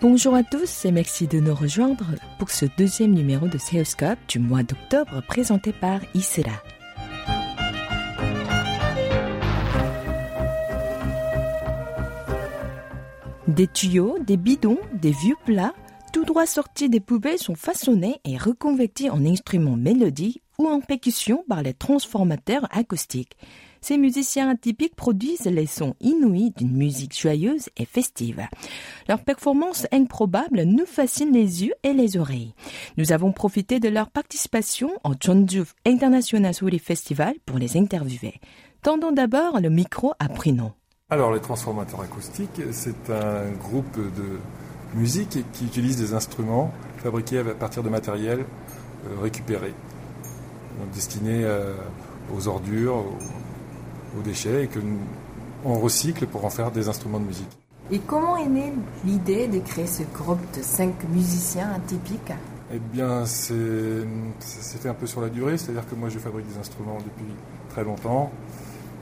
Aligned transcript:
Bonjour 0.00 0.34
à 0.34 0.42
tous 0.42 0.84
et 0.84 0.90
merci 0.90 1.28
de 1.28 1.38
nous 1.38 1.54
rejoindre 1.54 2.06
pour 2.38 2.50
ce 2.50 2.66
deuxième 2.76 3.12
numéro 3.12 3.46
de 3.46 3.56
Seoulscope 3.56 4.18
du 4.28 4.40
mois 4.40 4.64
d'octobre 4.64 5.22
présenté 5.28 5.72
par 5.72 6.00
Isra. 6.14 6.60
Des 13.46 13.68
tuyaux, 13.68 14.18
des 14.26 14.36
bidons, 14.36 14.80
des 14.92 15.12
vieux 15.12 15.36
plats, 15.44 15.74
tout 16.12 16.24
droit 16.24 16.46
sortis 16.46 16.88
des 16.88 17.00
poubelles 17.00 17.38
sont 17.38 17.54
façonnés 17.54 18.16
et 18.24 18.36
reconvertis 18.36 19.10
en 19.10 19.24
instruments 19.24 19.76
mélodiques 19.76 20.42
ou 20.58 20.66
en 20.66 20.80
percussion 20.80 21.44
par 21.48 21.62
les 21.62 21.74
transformateurs 21.74 22.66
acoustiques. 22.72 23.36
Ces 23.84 23.98
musiciens 23.98 24.48
atypiques 24.48 24.96
produisent 24.96 25.44
les 25.44 25.66
sons 25.66 25.94
inouïs 26.00 26.54
d'une 26.56 26.74
musique 26.74 27.14
joyeuse 27.14 27.68
et 27.76 27.84
festive. 27.84 28.40
Leur 29.10 29.22
performance 29.22 29.86
improbable 29.92 30.62
nous 30.62 30.86
fascine 30.86 31.34
les 31.34 31.64
yeux 31.64 31.74
et 31.82 31.92
les 31.92 32.16
oreilles. 32.16 32.54
Nous 32.96 33.12
avons 33.12 33.30
profité 33.30 33.80
de 33.80 33.90
leur 33.90 34.08
participation 34.08 34.88
au 35.04 35.12
Jeonju 35.20 35.64
International 35.84 36.54
Souri 36.54 36.78
Festival 36.78 37.34
pour 37.44 37.58
les 37.58 37.76
interviewer. 37.76 38.40
Tendons 38.80 39.12
d'abord 39.12 39.60
le 39.60 39.68
micro 39.68 40.14
à 40.18 40.30
Prino. 40.30 40.72
Alors, 41.10 41.34
les 41.34 41.40
transformateurs 41.40 42.00
acoustiques, 42.00 42.62
c'est 42.70 43.10
un 43.10 43.50
groupe 43.50 43.98
de 43.98 44.98
musique 44.98 45.40
qui 45.52 45.66
utilise 45.66 45.98
des 45.98 46.14
instruments 46.14 46.72
fabriqués 47.02 47.40
à 47.40 47.44
partir 47.54 47.82
de 47.82 47.90
matériel 47.90 48.38
euh, 48.38 49.20
récupéré, 49.20 49.74
destinés 50.94 51.44
euh, 51.44 51.74
aux 52.34 52.48
ordures, 52.48 53.04
aux, 54.18 54.22
déchets, 54.22 54.64
et 54.64 54.66
que 54.68 54.80
on 55.64 55.78
recycle 55.78 56.26
pour 56.26 56.44
en 56.44 56.50
faire 56.50 56.70
des 56.70 56.88
instruments 56.88 57.20
de 57.20 57.26
musique. 57.26 57.48
Et 57.90 57.98
comment 57.98 58.36
est 58.36 58.48
née 58.48 58.72
l'idée 59.04 59.46
de 59.46 59.58
créer 59.58 59.86
ce 59.86 60.02
groupe 60.14 60.40
de 60.56 60.62
cinq 60.62 60.94
musiciens 61.10 61.70
atypiques? 61.74 62.32
Eh 62.72 62.78
bien, 62.78 63.24
c'est 63.26 64.04
fait 64.80 64.88
un 64.88 64.94
peu 64.94 65.06
sur 65.06 65.20
la 65.20 65.28
durée, 65.28 65.58
c'est-à-dire 65.58 65.88
que 65.88 65.94
moi 65.94 66.08
je 66.08 66.18
fabrique 66.18 66.46
des 66.48 66.58
instruments 66.58 66.98
depuis 66.98 67.32
très 67.70 67.84
longtemps, 67.84 68.30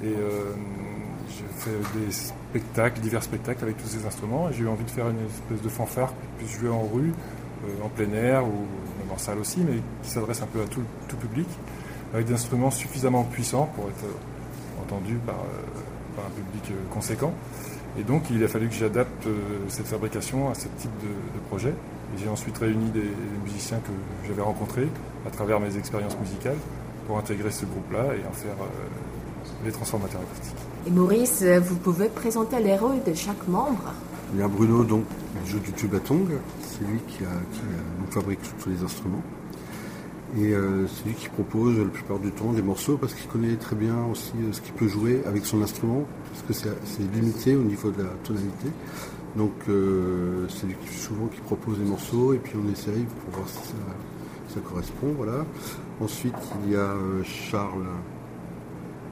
et 0.03 0.09
euh, 0.09 0.53
j'ai 1.29 1.45
fait 1.59 1.99
des 1.99 2.11
spectacles, 2.11 3.01
divers 3.01 3.23
spectacles 3.23 3.65
avec 3.65 3.77
tous 3.79 3.87
ces 3.87 4.05
instruments. 4.05 4.51
Et 4.51 4.53
j'ai 4.53 4.65
eu 4.65 4.69
envie 4.69 4.85
de 4.85 4.91
faire 4.91 5.09
une 5.09 5.25
espèce 5.27 5.63
de 5.63 5.69
fanfare 5.69 6.09
qui 6.09 6.45
puisse 6.45 6.59
jouer 6.59 6.71
en 6.71 6.83
rue, 6.83 7.13
euh, 7.65 7.85
en 7.85 7.89
plein 7.89 8.13
air 8.13 8.45
ou 8.45 8.67
même 8.99 9.13
en 9.13 9.19
salle 9.19 9.39
aussi, 9.39 9.61
mais 9.61 9.79
qui 10.03 10.11
s'adresse 10.11 10.43
un 10.43 10.47
peu 10.47 10.61
à 10.61 10.67
tout, 10.67 10.83
tout, 11.09 11.17
public, 11.17 11.49
avec 12.13 12.27
des 12.27 12.35
instruments 12.35 12.71
suffisamment 12.71 13.25
puissants 13.25 13.71
pour 13.77 13.85
être 13.89 14.05
euh, 14.79 14.83
entendus 14.83 15.19
par, 15.27 15.37
euh, 15.37 16.17
par 16.17 16.27
un 16.27 16.31
public 16.31 16.77
conséquent. 16.91 17.33
Et 17.99 18.03
donc 18.03 18.25
il 18.31 18.43
a 18.43 18.49
fallu 18.49 18.69
que 18.69 18.75
j'adapte 18.75 19.27
cette 19.69 19.87
fabrication 19.87 20.51
à 20.51 20.55
ce 20.55 20.67
type 20.79 20.91
de, 21.03 21.09
de 21.09 21.45
projet. 21.49 21.71
Et 22.15 22.23
j'ai 22.23 22.29
ensuite 22.29 22.57
réuni 22.59 22.91
des, 22.91 23.11
musiciens 23.45 23.79
que 23.79 23.93
j'avais 24.27 24.43
rencontrés 24.43 24.89
à 25.27 25.31
travers 25.31 25.61
mes 25.61 25.77
expériences 25.77 26.17
musicales 26.19 26.57
pour 27.07 27.19
intégrer 27.19 27.51
ce 27.51 27.67
groupe-là 27.67 28.15
et 28.15 28.27
en 28.27 28.33
faire 28.33 28.57
les 29.65 29.73
transformateurs 29.73 30.21
acoustiques. 30.23 30.57
Et 30.87 30.91
Maurice, 30.91 31.43
vous 31.43 31.77
pouvez 31.77 32.09
présenter 32.09 32.61
les 32.61 32.77
rôles 32.77 33.03
de 33.07 33.15
chaque 33.15 33.47
membre? 33.47 33.93
Il 34.35 34.41
y 34.41 34.43
a 34.43 34.49
Bruno, 34.49 34.83
donc, 34.85 35.05
il 35.45 35.51
joue 35.51 35.59
du 35.59 35.73
tubatong. 35.73 36.29
C'est 36.63 36.85
lui 36.85 37.01
qui, 37.07 37.25
a, 37.25 38.11
fabrique 38.11 38.41
tous 38.63 38.71
les 38.71 38.83
instruments. 38.83 39.23
Et 40.39 40.55
euh, 40.55 40.87
c'est 40.87 41.07
lui 41.07 41.15
qui 41.15 41.29
propose 41.29 41.79
la 41.79 41.85
plupart 41.85 42.19
du 42.19 42.31
temps 42.31 42.53
des 42.53 42.63
morceaux 42.63 42.97
parce 42.97 43.13
qu'il 43.13 43.29
connaît 43.29 43.57
très 43.57 43.77
bien 43.77 44.07
aussi 44.11 44.33
euh, 44.43 44.53
ce 44.53 44.63
qu'il 44.63 44.73
peut 44.73 44.89
jouer 44.89 45.23
avec 45.27 45.45
son 45.45 45.61
instrument, 45.61 46.07
parce 46.31 46.63
que 46.63 46.71
c'est 46.85 47.15
limité 47.15 47.55
au 47.55 47.63
niveau 47.63 47.91
de 47.91 48.03
la 48.03 48.11
tonalité. 48.25 48.69
Donc 49.37 49.53
euh, 49.69 50.47
c'est 50.49 50.67
lui 50.67 50.77
qui, 50.87 50.95
souvent 50.95 51.27
qui 51.27 51.41
propose 51.41 51.79
des 51.79 51.85
morceaux 51.85 52.33
et 52.33 52.39
puis 52.39 52.55
on 52.57 52.71
essaye 52.73 53.05
pour 53.05 53.41
voir 53.41 53.49
si 53.49 53.59
ça, 54.49 54.61
correspond. 54.61 55.15
Ensuite 56.01 56.35
il 56.65 56.73
y 56.73 56.77
a 56.77 56.95
Charles 57.25 57.87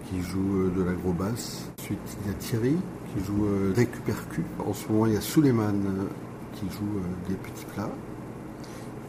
qui 0.08 0.22
joue 0.22 0.70
de 0.76 0.82
l'agro-basse. 0.82 1.66
Ensuite, 1.78 1.98
il 2.24 2.30
y 2.30 2.34
a 2.34 2.34
Thierry 2.34 2.76
qui 3.14 3.24
joue 3.24 3.46
euh. 3.46 3.72
En 4.66 4.74
ce 4.74 4.88
moment, 4.88 5.06
il 5.06 5.14
y 5.14 5.16
a 5.16 5.20
Suleiman 5.20 5.72
qui 6.54 6.66
joue 6.66 7.00
des 7.28 7.36
petits 7.36 7.64
plats. 7.74 7.90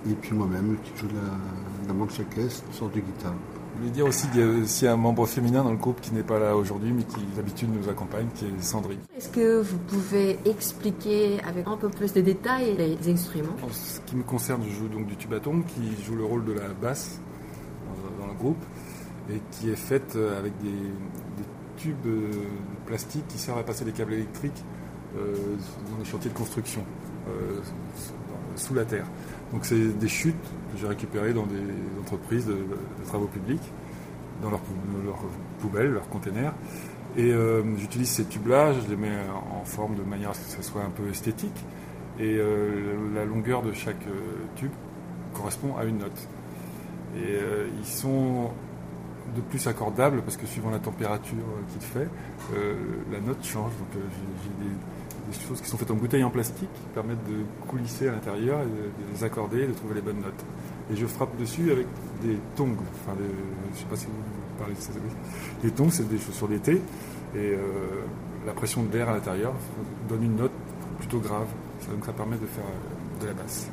Et 0.10 0.14
puis 0.14 0.34
moi-même 0.34 0.78
qui 0.84 0.92
joue 1.00 1.08
de 1.08 1.16
la, 1.16 1.88
la 1.88 1.94
manchakès, 1.94 2.64
une 2.68 2.74
sorte 2.74 2.96
de 2.96 3.02
guitare. 3.02 3.34
Je 3.74 3.80
voulais 3.80 3.92
dire 3.92 4.06
aussi 4.06 4.28
qu'il 4.28 4.42
y 4.42 4.44
a 4.44 4.48
aussi 4.48 4.88
un 4.88 4.98
membre 4.98 5.26
féminin 5.26 5.64
dans 5.64 5.72
le 5.72 5.78
groupe 5.78 6.02
qui 6.02 6.14
n'est 6.14 6.24
pas 6.24 6.40
là 6.40 6.56
aujourd'hui, 6.56 6.92
mais 6.92 7.04
qui 7.04 7.22
d'habitude 7.36 7.70
nous 7.74 7.90
accompagne, 7.90 8.28
qui 8.36 8.46
est 8.46 8.62
Sandrine. 8.62 9.00
Est-ce 9.16 9.30
que 9.30 9.62
vous 9.62 9.78
pouvez 9.78 10.40
expliquer 10.46 11.40
avec 11.48 11.68
un 11.68 11.78
peu 11.78 11.90
plus 11.90 12.14
de 12.14 12.22
détails 12.22 12.76
les 12.78 13.12
instruments? 13.12 13.56
En 13.64 13.70
ce 13.70 14.00
qui 14.02 14.16
me 14.16 14.24
concerne, 14.24 14.64
je 14.68 14.76
joue 14.76 14.88
donc 14.88 15.08
du 15.08 15.16
tubaton, 15.16 15.62
qui 15.62 16.04
joue 16.04 16.16
le 16.16 16.26
rôle 16.26 16.46
de 16.46 16.54
la 16.54 16.68
basse 16.70 17.20
dans 18.20 18.28
le 18.28 18.34
groupe 18.34 18.64
et 19.30 19.42
qui 19.52 19.70
est 19.70 19.76
faite 19.76 20.16
euh, 20.16 20.38
avec 20.38 20.54
des, 20.62 20.72
tubes 21.78 22.06
euh, 22.06 22.30
plastiques 22.86 23.28
qui 23.28 23.40
servent 23.40 23.58
à 23.58 23.64
passer 23.64 23.84
des 23.84 23.92
câbles 23.92 24.14
électriques 24.14 24.64
euh, 25.18 25.34
dans 25.90 25.98
les 25.98 26.06
chantiers 26.06 26.30
de 26.30 26.36
construction 26.36 26.84
sous 28.56 28.74
la 28.74 28.84
terre. 28.84 29.06
Donc 29.52 29.66
c'est 29.66 29.98
des 30.00 30.08
chutes 30.08 30.36
que 30.72 30.80
j'ai 30.80 30.88
récupérées 30.88 31.34
dans 31.34 31.46
des 31.46 31.62
entreprises 32.00 32.46
de, 32.46 32.66
travaux 33.06 33.28
publics, 33.28 33.62
dans 34.42 34.50
leurs 34.50 34.62
poubelles, 35.60 35.92
leurs 35.92 36.10
containers. 36.10 36.54
Et 37.18 37.34
j'utilise 37.78 38.10
ces 38.10 38.24
tubes-là, 38.24 38.72
je 38.72 38.90
les 38.90 38.96
mets 38.96 39.18
en 39.52 39.66
forme 39.66 39.96
de 39.96 40.04
manière 40.04 40.30
à 40.30 40.34
ce 40.34 40.40
que 40.40 40.52
ça 40.52 40.62
soit 40.62 40.82
un 40.82 40.90
peu 40.90 41.10
esthétique. 41.10 41.66
Et 42.18 42.40
la 43.14 43.26
longueur 43.26 43.62
de 43.62 43.74
chaque 43.74 44.06
tube 44.56 44.72
correspond 45.34 45.76
à 45.76 45.84
une 45.84 45.98
note. 45.98 46.28
Et 47.18 47.38
ils 47.78 47.86
sont 47.86 48.52
de 49.36 49.42
plus 49.42 49.66
accordable 49.68 50.22
parce 50.22 50.38
que 50.38 50.46
suivant 50.46 50.70
la 50.70 50.80
température 50.80 51.38
euh, 51.38 51.72
qu'il 51.72 51.82
fait, 51.82 52.10
euh, 52.54 52.76
la 53.12 53.20
note 53.20 53.44
change. 53.44 53.72
Donc 53.80 53.96
euh, 53.96 54.00
j'ai 54.44 54.66
des, 54.66 54.76
choses 55.48 55.62
qui 55.62 55.70
sont 55.70 55.78
faites 55.78 55.92
en 55.92 55.96
bouteilles 55.96 56.24
en 56.24 56.30
plastique 56.30 56.70
qui 56.74 56.88
permettent 56.94 57.24
de 57.26 57.44
coulisser 57.68 58.08
à 58.08 58.12
l'intérieur 58.12 58.60
de, 58.60 59.14
les 59.14 59.24
accorder 59.24 59.68
de 59.68 59.74
trouver 59.74 59.96
les 59.96 60.02
bonnes 60.02 60.22
notes. 60.22 60.46
Et 60.92 60.96
je 60.96 61.06
frappe 61.06 61.38
dessus 61.38 61.72
avec 61.72 61.88
des 62.22 62.38
tongs. 62.56 62.76
Enfin, 63.06 63.18
je 63.18 63.24
ne 63.24 63.78
sais 63.78 63.86
pas 63.90 63.96
si 63.96 64.06
vous 64.08 64.58
parlez 64.58 64.74
de 64.74 64.80
ça. 64.80 64.92
Les 65.64 65.72
tongs, 65.72 65.90
c'est 65.90 66.08
des 66.08 66.18
chaussures 66.18 66.48
d'été 66.48 66.82
et 67.36 67.56
la 68.46 68.52
pression 68.54 68.84
de 68.84 68.92
l'air 68.92 69.10
à 69.10 69.14
l'intérieur 69.14 69.54
donne 70.10 70.24
une 70.24 70.36
note 70.36 70.52
plutôt 71.00 71.20
grave. 71.20 71.48
Donc 71.90 72.06
ça 72.06 72.14
permet 72.14 72.38
de 72.38 72.46
faire 72.46 72.66
de 73.22 73.28
la 73.28 73.34
basse. 73.34 73.70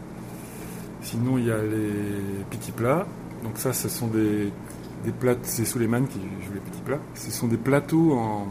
Sinon, 1.03 1.38
il 1.38 1.47
y 1.47 1.50
a 1.50 1.62
les 1.62 2.44
petits 2.50 2.72
plats. 2.72 3.06
Donc 3.42 3.58
ça, 3.58 3.72
ce 3.72 3.88
sont 3.88 4.08
des 4.08 4.53
des 5.04 5.12
plats, 5.12 5.34
c'est 5.42 5.64
Suleiman 5.64 6.06
qui 6.06 6.19
joue 6.19 6.54
les 6.54 6.60
petits 6.60 6.82
plats. 6.82 7.00
Ce 7.14 7.31
sont 7.31 7.48
des 7.48 7.56
plateaux 7.56 8.12
en, 8.12 8.47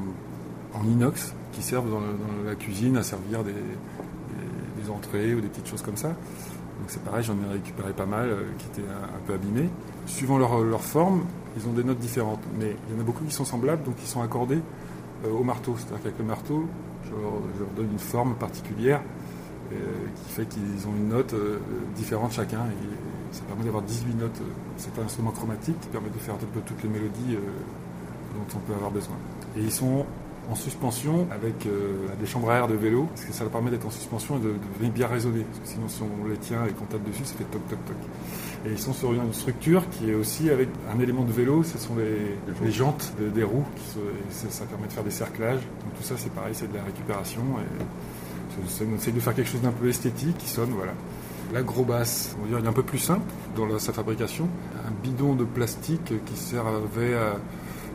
inox 0.86 1.34
qui 1.57 1.63
servent 1.63 1.90
dans, 1.90 2.01
la 2.45 2.53
cuisine 2.53 2.97
à 2.97 3.03
servir 3.03 3.44
des, 3.44 3.53
entrées 4.90 5.34
ou 5.34 5.41
des 5.41 5.50
petites 5.50 5.68
choses 5.68 5.81
comme 5.81 5.97
ça. 5.97 6.09
Donc 6.09 6.85
c'est 6.88 7.03
pareil, 7.03 7.22
j'en 7.22 7.34
ai 7.34 7.53
récupéré 7.53 7.91
pas 7.91 8.06
mal 8.06 8.29
euh, 8.29 8.44
qui 8.57 8.68
étaient 8.68 8.88
un, 8.88 9.19
peu 9.25 9.34
abîmés. 9.34 9.69
Suivant 10.06 10.38
leur, 10.38 10.81
forme, 10.81 11.25
ils 11.57 11.68
ont 11.68 11.73
des 11.73 11.84
notes 11.84 11.97
différentes. 11.97 12.40
Mais 12.57 12.75
il 12.88 12.95
y 12.95 12.97
en 12.97 13.01
a 13.01 13.03
beaucoup 13.03 13.25
qui 13.25 13.34
sont 13.34 13.44
semblables, 13.44 13.84
donc 13.84 13.95
ils 14.01 14.07
sont 14.07 14.22
accordés 14.22 14.62
euh, 15.25 15.31
au 15.31 15.44
marteau. 15.44 15.75
C'est-à-dire 15.78 16.03
qu'avec 16.03 16.19
le 16.19 16.23
marteau, 16.23 16.68
je 17.03 17.09
leur, 17.09 17.69
donne 17.75 17.91
une 17.91 18.00
forme 18.00 18.35
particulière 18.35 19.01
euh, 19.74 19.75
qui 20.15 20.31
fait 20.31 20.45
qu'ils 20.45 20.88
ont 20.88 20.95
une 20.95 21.10
note 21.10 21.36
différente 21.95 22.31
chacun. 22.31 22.60
Ça 23.31 23.42
permet 23.44 23.65
d'avoir 23.65 23.83
18 23.83 24.15
notes. 24.15 24.42
C'est 24.77 24.98
un 25.00 25.03
instrument 25.03 25.31
chromatique 25.31 25.77
qui 25.81 25.89
permet 25.89 26.10
de 26.10 26.19
faire 26.19 26.36
un 26.36 26.38
peu 26.38 26.62
toutes 26.65 26.81
les 26.83 26.89
mélodies 26.89 27.36
dont 28.36 28.56
on 28.56 28.60
peut 28.60 28.74
avoir 28.74 28.92
besoin. 28.92 29.15
Et 29.57 29.62
ils 29.62 29.71
sont 29.71 30.06
en 30.50 30.56
suspension 30.56 31.28
avec 31.32 31.66
euh, 31.66 32.08
des 32.20 32.26
chambres 32.26 32.50
à 32.50 32.58
air 32.58 32.68
de 32.68 32.76
vélo, 32.76 33.08
parce 33.14 33.26
que 33.26 33.34
ça 33.34 33.44
leur 33.44 33.52
permet 33.52 33.72
d'être 33.72 33.86
en 33.86 33.92
suspension 33.92 34.38
et 34.38 34.40
de, 34.40 34.90
bien 34.90 35.08
résonner. 35.08 35.42
Parce 35.42 35.60
que 35.60 35.68
sinon, 35.68 35.88
si 35.88 36.02
on 36.02 36.28
les 36.28 36.38
tient 36.38 36.66
et 36.66 36.72
qu'on 36.72 36.86
tape 36.86 37.04
dessus, 37.04 37.26
ça 37.26 37.36
fait 37.36 37.44
toc 37.46 37.68
toc 37.68 37.84
toc. 37.86 37.96
Et 38.66 38.72
ils 38.72 38.80
sont 38.80 38.94
sur 38.94 39.14
une 39.14 39.34
structure 39.34 39.90
qui 39.90 40.10
est 40.10 40.16
aussi 40.16 40.50
avec 40.50 40.70
un 40.94 41.00
élément 41.00 41.24
de 41.24 41.32
vélo, 41.32 41.64
ce 41.64 41.78
sont 41.78 41.96
les, 41.96 42.72
jantes 42.72 43.14
des 43.20 43.44
roues, 43.44 43.66
qui 43.76 44.00
ça, 44.30 44.66
permet 44.66 44.88
de 44.88 44.94
faire 44.94 45.04
des 45.04 45.12
cerclages. 45.12 45.62
Donc 45.62 45.96
tout 45.98 46.04
ça, 46.04 46.16
c'est 46.18 46.32
pareil, 46.32 46.54
c'est 46.54 46.72
de 46.72 46.78
la 46.78 46.84
récupération. 46.84 47.42
Et 47.42 48.84
on 48.92 48.96
essaye 48.96 49.14
de 49.14 49.20
faire 49.20 49.36
quelque 49.36 49.50
chose 49.50 49.62
d'un 49.62 49.72
peu 49.72 49.88
esthétique 49.88 50.38
qui 50.38 50.50
sonne, 50.50 50.72
voilà. 50.72 50.94
La 51.54 51.62
gros 51.62 51.86
basse, 51.86 52.36
on 52.40 52.44
va 52.44 52.48
dire, 52.50 52.60
il 52.60 52.66
est 52.66 52.70
un 52.70 52.74
peu 52.74 52.84
plus 52.84 53.00
simple 53.00 53.26
dans 53.56 53.80
sa 53.80 53.94
fabrication. 53.94 54.50
Un 54.86 54.92
bidon 55.04 55.34
de 55.34 55.46
plastique 55.46 56.14
qui 56.26 56.36
servait 56.36 57.16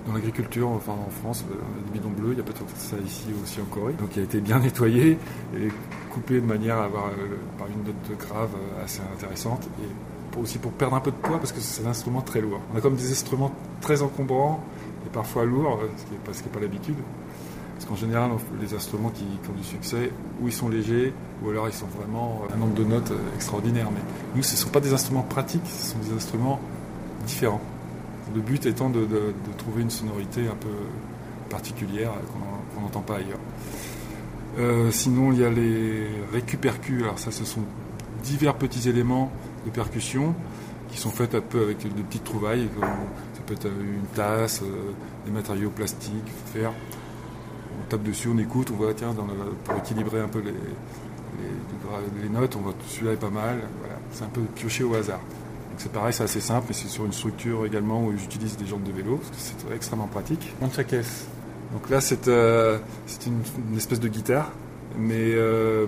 dans 0.07 0.13
l'agriculture, 0.15 0.69
enfin 0.69 0.93
en 0.93 1.11
France, 1.11 1.45
euh, 1.51 1.55
des 1.87 1.99
bidons 1.99 2.11
bleus, 2.11 2.33
il 2.33 2.39
y 2.39 2.41
a 2.41 2.45
peut-être 2.45 2.65
ça 2.77 2.97
ici 3.05 3.27
aussi 3.43 3.61
en 3.61 3.65
Corée. 3.65 3.95
Donc 3.95 4.11
il 4.17 4.21
a 4.21 4.25
été 4.25 4.41
bien 4.41 4.59
nettoyé 4.59 5.19
et 5.57 5.69
coupé 6.11 6.41
de 6.41 6.47
manière 6.47 6.79
à 6.79 6.85
avoir 6.85 7.07
euh, 7.07 7.37
par 7.59 7.69
une 7.69 7.85
note 7.85 8.19
grave 8.19 8.51
euh, 8.57 8.85
assez 8.85 9.01
intéressante 9.15 9.69
et 9.81 10.39
aussi 10.39 10.59
pour 10.59 10.73
perdre 10.73 10.97
un 10.97 11.01
peu 11.01 11.11
de 11.11 11.17
poids 11.17 11.39
parce 11.39 11.53
que 11.53 11.61
c'est 11.61 11.85
un 11.87 11.91
instrument 11.91 12.23
très 12.23 12.41
lourd. 12.41 12.61
On 12.75 12.79
a 12.79 12.81
comme 12.81 12.97
des 12.97 13.11
instruments 13.11 13.53
très 13.81 14.03
encombrants 14.03 14.65
et 15.07 15.11
parfois 15.11 15.45
lourd, 15.45 15.81
ce 15.97 16.05
qui 16.05 16.13
n'est 16.13 16.19
pas, 16.19 16.33
pas 16.53 16.61
l'habitude. 16.61 16.97
Parce 17.75 17.87
qu'en 17.87 17.97
général, 17.97 18.31
les 18.61 18.75
instruments 18.75 19.11
qui, 19.11 19.25
ont 19.51 19.57
du 19.57 19.65
succès, 19.65 20.13
ou 20.41 20.47
ils 20.47 20.53
sont 20.53 20.69
légers, 20.69 21.13
ou 21.43 21.51
alors 21.51 21.67
ils 21.69 21.75
sont 21.75 21.89
vraiment 21.89 22.43
un 22.55 22.57
nombre 22.57 22.75
de 22.75 22.85
notes 22.85 23.13
extraordinaire. 23.35 23.89
Mais 23.93 24.01
nous, 24.37 24.43
ce 24.45 24.53
ne 24.53 24.57
sont 24.57 24.69
pas 24.69 24.79
des 24.79 24.93
instruments 24.93 25.23
pratiques, 25.23 25.67
ce 25.67 25.91
sont 25.91 25.99
des 25.99 26.15
instruments 26.15 26.61
différents. 27.27 27.61
Le 28.35 28.41
but 28.41 28.67
étant 28.67 28.89
de, 28.91 29.07
trouver 29.59 29.83
une 29.83 29.91
sonorité 29.91 30.47
un 30.49 30.55
peu 30.55 30.69
particulière 31.51 32.13
qu'on 32.75 32.81
n'entend 32.81 33.01
pas 33.01 33.17
ailleurs. 33.17 33.41
Euh, 34.59 34.91
sinon, 34.91 35.33
il 35.33 35.41
y 35.41 35.45
a 35.45 35.51
les 35.51 36.07
récupercus. 36.33 37.03
Alors 37.03 37.19
ça, 37.19 37.31
ce 37.31 37.45
sont 37.45 37.63
divers 38.23 38.55
petits 38.55 38.89
éléments 38.89 39.31
de 39.65 39.71
percussion 39.71 40.35
qui 40.91 40.99
sont 40.99 41.11
faits 41.11 41.35
un 41.35 41.41
peu 41.41 41.63
avec 41.63 41.83
de 41.83 42.03
petites 42.03 42.25
trouvailles. 42.25 42.69
ça 42.81 43.43
peut 43.47 43.55
être 43.55 43.67
une 43.67 44.07
tasse, 44.15 44.63
euh, 44.63 44.93
des 45.25 45.33
matériaux 45.33 45.71
plastiques, 45.71 46.31
fer. 46.53 46.73
On 47.81 47.89
tape 47.89 48.03
dessus, 48.03 48.29
on 48.29 48.39
écoute, 48.39 48.71
on 48.73 48.77
voit, 48.77 48.93
tiens, 48.95 49.15
pour 49.65 49.77
équilibrer 49.77 50.21
un 50.21 50.29
peu 50.29 50.41
les, 50.41 50.53
les, 52.23 52.29
notes, 52.29 52.57
on 52.57 52.61
voit 52.61 52.75
celui-là 52.89 53.13
est 53.13 53.17
pas 53.17 53.31
mal. 53.31 53.61
C'est 54.13 54.25
un 54.25 54.29
peu 54.29 54.43
pioché 54.55 54.85
au 54.85 54.95
hasard. 54.95 55.21
C'est 55.83 55.91
pareil, 55.91 56.13
c'est 56.13 56.23
assez 56.23 56.41
simple, 56.41 56.71
et 56.71 56.75
c'est 56.75 56.87
sur 56.87 57.05
une 57.05 57.13
structure 57.13 57.67
également 57.67 58.05
où 58.05 58.17
j'utilise 58.17 58.57
des 58.57 58.67
jantes 58.67 58.85
de 58.85 58.93
vélo, 58.93 59.17
parce 59.17 59.31
que 59.31 59.37
c'est 59.37 59.75
extrêmement 59.75 60.07
pratique. 60.07 60.55
caisse. 60.85 61.27
Donc 61.73 61.91
là, 61.91 62.01
c'est 62.01 62.29
euh, 62.29 62.79
une, 63.27 63.77
espèce 63.77 63.99
de 63.99 64.07
guitare, 64.07 64.53
mais 64.97 65.33
euh, 65.35 65.87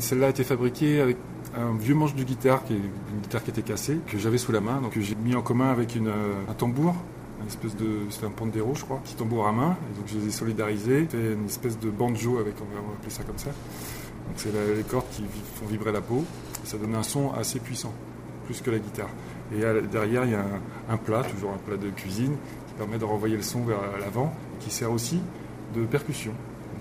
celle-là 0.00 0.26
a 0.26 0.30
été 0.30 0.42
fabriquée 0.42 1.00
avec 1.00 1.16
un 1.56 1.76
vieux 1.76 1.94
manche 1.94 2.16
de 2.16 2.24
guitare, 2.24 2.64
qui 2.64 2.72
est 2.72 2.78
une 2.78 3.20
guitare 3.22 3.44
qui 3.44 3.50
était 3.50 3.62
cassée, 3.62 3.98
que 4.08 4.18
j'avais 4.18 4.36
sous 4.36 4.50
la 4.50 4.60
main, 4.60 4.80
donc 4.80 4.98
j'ai 4.98 5.14
mis 5.14 5.36
en 5.36 5.42
commun 5.42 5.70
avec 5.70 5.94
une, 5.94 6.08
un 6.08 6.54
tambour, 6.54 6.96
une 7.40 7.46
espèce 7.46 7.76
de, 7.76 8.00
c'était 8.10 8.26
un 8.26 8.30
pandero, 8.30 8.74
je 8.74 8.82
crois, 8.82 8.98
petit 9.04 9.14
tambour 9.14 9.46
à 9.46 9.52
main, 9.52 9.76
et 9.92 9.96
donc 9.96 10.08
je 10.08 10.18
les 10.18 10.26
ai 10.26 10.32
solidarisés, 10.32 11.06
fait 11.08 11.34
une 11.34 11.46
espèce 11.46 11.78
de 11.78 11.88
banjo 11.88 12.38
avec, 12.38 12.54
on 12.60 12.64
va 12.74 12.80
appeler 12.94 13.10
ça 13.10 13.22
comme 13.22 13.38
ça. 13.38 13.50
Donc 13.50 14.34
c'est 14.38 14.50
les 14.76 14.82
cordes 14.82 15.06
qui 15.12 15.22
font 15.54 15.66
vibrer 15.66 15.92
la 15.92 16.00
peau, 16.00 16.24
ça 16.64 16.78
donne 16.78 16.96
un 16.96 17.04
son 17.04 17.32
assez 17.32 17.60
puissant, 17.60 17.94
plus 18.50 18.62
que 18.62 18.70
la 18.70 18.78
guitare. 18.78 19.08
Et 19.54 19.60
derrière, 19.90 20.24
il 20.24 20.32
y 20.32 20.34
a 20.34 20.40
un, 20.40 20.92
un 20.92 20.96
plat, 20.96 21.22
toujours 21.22 21.52
un 21.52 21.58
plat 21.58 21.76
de 21.76 21.88
cuisine, 21.90 22.36
qui 22.66 22.74
permet 22.74 22.98
de 22.98 23.04
renvoyer 23.04 23.36
le 23.36 23.42
son 23.42 23.62
vers 23.62 23.78
l'avant, 24.00 24.32
qui 24.58 24.70
sert 24.70 24.90
aussi 24.90 25.20
de 25.74 25.84
percussion. 25.84 26.32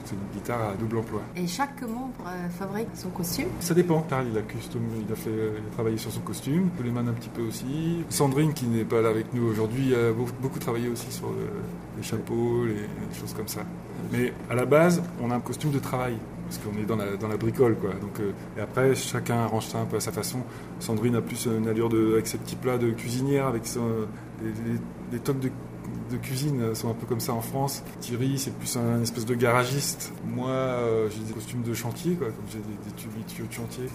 C'est 0.05 0.15
une 0.15 0.21
guitare 0.33 0.69
à 0.69 0.73
double 0.73 0.97
emploi. 0.97 1.21
Et 1.35 1.45
chaque 1.45 1.81
membre 1.83 2.13
euh, 2.25 2.49
fabrique 2.57 2.87
son 2.95 3.09
costume? 3.09 3.49
Ça 3.59 3.75
dépend. 3.75 4.01
Carl, 4.01 4.25
il 4.31 4.37
a, 4.37 4.41
custom, 4.41 4.81
il 5.05 5.11
a, 5.11 5.15
fait, 5.15 5.61
travaillé 5.73 5.97
sur 5.97 6.11
son 6.11 6.21
costume. 6.21 6.69
Coleman 6.77 7.07
un 7.07 7.13
petit 7.13 7.29
peu 7.29 7.43
aussi. 7.43 8.03
Sandrine, 8.09 8.53
qui 8.53 8.65
n'est 8.65 8.85
pas 8.85 9.01
là 9.01 9.09
avec 9.09 9.31
nous 9.33 9.43
aujourd'hui, 9.47 9.93
a 9.93 10.11
beaucoup, 10.11 10.57
travaillé 10.57 10.87
aussi 10.87 11.11
sur 11.11 11.27
les 11.97 12.03
chapeaux, 12.03 12.65
les, 12.65 13.19
choses 13.19 13.33
comme 13.35 13.47
ça. 13.47 13.61
Mais 14.11 14.33
à 14.49 14.55
la 14.55 14.65
base, 14.65 15.03
on 15.21 15.29
a 15.29 15.35
un 15.35 15.41
costume 15.41 15.69
de 15.69 15.79
travail 15.79 16.15
parce 16.49 16.57
qu'on 16.59 16.77
est 16.81 16.85
dans 16.85 16.95
la, 16.95 17.15
dans 17.15 17.29
bricole. 17.37 17.75
Quoi. 17.75 17.91
Donc, 17.91 18.19
euh, 18.19 18.31
et 18.57 18.61
après, 18.61 18.95
chacun 18.95 19.37
arrange 19.37 19.67
ça 19.67 19.79
un 19.79 19.85
peu 19.85 19.97
à 19.97 19.99
sa 19.99 20.11
façon. 20.11 20.39
Sandrine 20.79 21.15
a 21.15 21.21
plus 21.21 21.45
une 21.45 21.67
allure 21.67 21.89
de, 21.89 22.13
avec 22.13 22.27
ses 22.27 22.37
petits 22.37 22.55
plats 22.55 22.77
de 22.77 22.89
cuisinière, 22.91 23.47
avec 23.47 23.63
des 25.11 25.19
toques 25.19 25.39
de 25.39 25.49
de 26.11 26.17
cuisine 26.17 26.73
sont 26.75 26.89
un 26.89 26.93
peu 26.93 27.05
comme 27.05 27.19
ça 27.19 27.33
en 27.33 27.41
France. 27.41 27.83
Thierry, 27.99 28.37
c'est 28.37 28.53
plus 28.53 28.77
un, 28.77 29.01
espèce 29.01 29.25
de 29.25 29.35
garagiste. 29.35 30.11
Moi, 30.25 30.49
euh, 30.49 31.09
j'ai 31.09 31.23
des 31.23 31.33
costumes 31.33 31.63
de 31.63 31.73
chantier, 31.73 32.15
quoi, 32.15 32.27
j'ai 32.51 32.57
des, 32.57 32.89
des 32.89 33.25
tuyaux 33.25 33.47
de 33.47 33.53
chantier. 33.53 33.85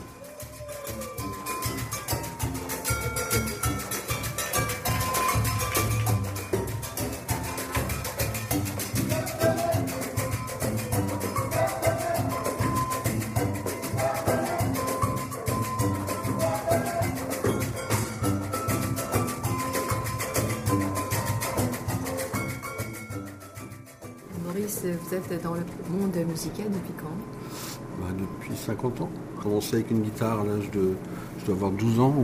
Vous 25.18 25.32
êtes 25.32 25.42
dans 25.42 25.54
le 25.54 25.60
monde 25.90 26.16
musical 26.28 26.66
depuis 26.66 26.94
quand? 26.98 28.00
Bah, 28.00 28.08
Depuis 28.18 28.56
50 28.56 29.00
ans. 29.02 29.10
J'ai 29.36 29.42
commencé 29.42 29.74
avec 29.76 29.90
une 29.90 30.02
guitare 30.02 30.40
à 30.40 30.44
l'âge 30.44 30.70
de. 30.72 30.94
Je 31.38 31.46
dois 31.46 31.54
avoir 31.54 31.70
12 31.72 32.00
ans. 32.00 32.14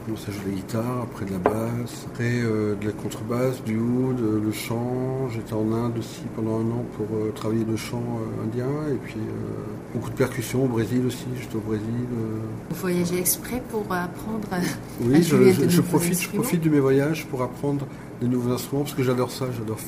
J'ai 0.00 0.06
commencé 0.06 0.30
à 0.30 0.32
jouer 0.32 0.44
de 0.46 0.50
la 0.50 0.56
guitare, 0.56 1.00
après 1.02 1.24
de 1.26 1.32
la 1.32 1.38
basse, 1.38 2.06
après 2.10 2.40
euh, 2.42 2.74
de 2.74 2.86
la 2.86 2.92
contrebasse, 2.92 3.62
du 3.62 3.78
oud, 3.78 4.18
le 4.20 4.52
chant. 4.52 5.28
J'étais 5.32 5.52
en 5.52 5.72
Inde 5.72 5.98
aussi 5.98 6.22
pendant 6.34 6.58
un 6.58 6.70
an 6.72 6.84
pour 6.96 7.06
euh, 7.16 7.30
travailler 7.32 7.64
le 7.64 7.76
chant 7.76 8.02
euh, 8.02 8.44
indien. 8.44 8.66
Et 8.90 8.96
puis 8.96 9.20
beaucoup 9.94 10.10
de 10.10 10.16
percussions 10.16 10.64
au 10.64 10.68
Brésil 10.68 11.04
aussi. 11.06 11.26
J'étais 11.40 11.56
au 11.56 11.60
Brésil. 11.60 11.84
Vous 12.70 12.76
voyagez 12.76 13.18
exprès 13.18 13.62
pour 13.70 13.84
apprendre 13.92 14.48
oui, 15.00 15.16
à 15.16 15.20
jouer 15.20 15.52
je, 15.52 15.68
je, 15.68 15.80
profite, 15.80 16.20
je 16.20 16.28
profite 16.30 16.62
de 16.62 16.70
mes 16.70 16.80
voyages 16.80 17.26
pour 17.26 17.42
apprendre 17.42 17.86
des 18.20 18.26
nouveaux 18.26 18.50
instruments 18.50 18.82
parce 18.82 18.94
que 18.94 19.02
j'adore 19.04 19.30
ça. 19.30 19.46
J'adore 19.56 19.78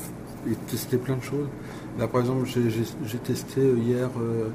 et 0.49 0.55
tester 0.69 0.97
plein 0.97 1.15
de 1.15 1.23
choses. 1.23 1.47
Là, 1.99 2.07
par 2.07 2.21
exemple, 2.21 2.45
j'ai 2.45 3.17
testé 3.19 3.61
hier 3.61 4.09
euh, 4.19 4.49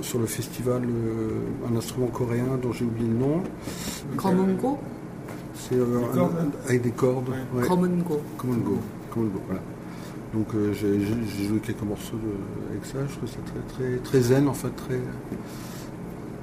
sur, 0.00 0.18
le 0.18 0.26
festival 0.26 0.82
euh, 0.84 1.68
un 1.70 1.76
instrument 1.76 2.06
coréen 2.06 2.58
dont 2.62 2.72
j'ai 2.72 2.84
oublié 2.84 3.08
le 3.08 3.16
nom. 3.16 3.42
Komongo 4.16 4.78
C'est 5.54 5.76
euh, 5.76 6.00
avec 6.66 6.82
des 6.82 6.90
cordes. 6.90 7.28
Ouais. 7.28 7.66
Komongo. 7.66 8.20
Komongo. 8.38 8.78
voilà. 9.46 9.60
Donc 10.32 10.46
j'ai 10.72 11.46
joué 11.46 11.58
quelques 11.58 11.82
morceaux 11.82 12.16
avec 12.70 12.86
ça. 12.86 12.98
Je 13.06 13.16
trouve 13.16 13.28
ça 13.28 13.36
très, 13.44 13.74
très, 13.74 13.96
très 13.98 14.20
zen, 14.20 14.48
en 14.48 14.54
fait, 14.54 14.70
très, 14.70 15.00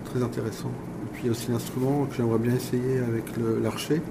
très 0.06 0.22
intéressant. 0.22 0.70
Et 0.70 1.14
puis 1.14 1.22
il 1.24 1.26
y 1.26 1.30
a 1.30 1.32
aussi 1.32 1.52
l'instrument 1.52 2.06
que 2.06 2.16
j'aimerais 2.16 2.38
bien 2.38 2.54
essayer 2.54 3.00
avec 3.00 3.26
l'archer. 3.64 4.02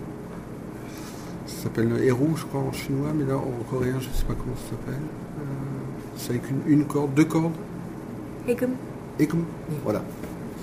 S'appelle 1.69 1.91
le 1.91 2.03
héros, 2.03 2.31
je 2.35 2.47
crois, 2.47 2.63
en 2.63 2.73
chinois, 2.73 3.11
mais 3.15 3.27
là, 3.27 3.37
en 3.37 3.63
coréen, 3.71 4.01
je 4.01 4.09
ne 4.09 4.15
sais 4.15 4.25
pas 4.25 4.33
comment 4.33 4.57
ça 4.57 4.71
s'appelle. 4.71 5.03
Euh, 5.39 5.43
c'est 6.17 6.31
avec 6.31 6.45
une, 6.67 6.87
corde, 6.87 7.13
deux 7.13 7.27
cordes. 7.27 7.53
Ekum. 8.49 8.71
Ekum, 9.21 9.45
voilà. 9.85 10.03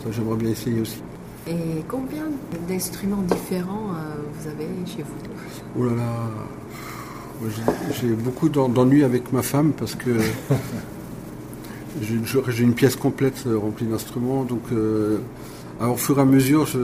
Ça, 0.03 0.09
j'aimerais 0.11 0.37
bien 0.37 0.49
essayer 0.49 0.81
aussi. 0.81 1.03
Et 1.47 1.83
combien 1.87 2.23
d'instruments 2.67 3.21
différents 3.21 3.91
euh, 3.91 4.15
vous 4.33 4.49
avez 4.49 4.67
chez 4.87 5.03
vous? 5.03 5.79
Oh 5.79 5.85
là 5.85 5.93
là 5.93 7.51
J'ai 7.91 8.07
beaucoup 8.07 8.49
d'ennuis 8.49 9.03
avec 9.03 9.31
ma 9.31 9.43
femme 9.43 9.73
parce 9.73 9.93
que 9.93 10.09
j'ai 12.01 12.63
une 12.63 12.73
pièce 12.73 12.95
complète 12.95 13.43
euh, 13.45 13.59
remplie 13.59 13.85
d'instruments. 13.85 14.43
Donc, 14.43 14.63
au 14.71 15.97
fur 15.97 16.17
et 16.17 16.21
à 16.21 16.25
mesure, 16.25 16.65
je, 16.65 16.79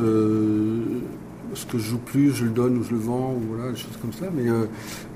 ce 1.53 1.65
que 1.65 1.77
je 1.77 1.89
joue 1.89 1.98
plus, 1.98 2.34
je 2.34 2.46
le 2.46 2.51
donne 2.51 2.77
ou 2.77 2.84
je 2.84 2.91
le 2.91 3.00
vends, 3.00 3.34
ou 3.34 3.55
voilà, 3.55 3.72
des 3.72 3.77
choses 3.77 3.98
comme 4.01 4.13
ça. 4.13 4.25
Mais 4.34 4.50
euh, 4.50 4.65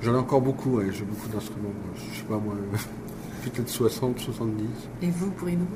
j'en 0.02 0.14
ai 0.14 0.18
encore 0.18 0.40
beaucoup, 0.40 0.80
j'ai 0.90 1.04
beaucoup 1.04 1.28
d'instruments. 1.28 1.72
Je 2.12 2.18
sais 2.18 2.24
pas 2.24 2.38
moi, 2.38 2.54
peut-être 3.44 3.68
60, 3.68 4.18
70. 4.18 4.64
Et 5.02 5.10
vous, 5.10 5.30
pour 5.30 5.48
nous 5.48 5.66